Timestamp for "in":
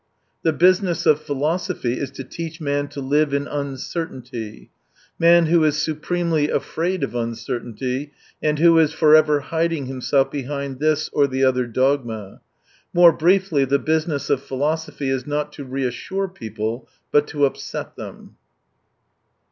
3.35-3.45